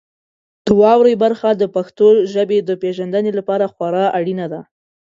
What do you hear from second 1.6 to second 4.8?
پښتو ژبې د پیژندنې لپاره خورا اړینه ده.